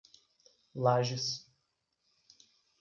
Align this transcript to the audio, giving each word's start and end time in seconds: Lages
Lages 0.77 1.27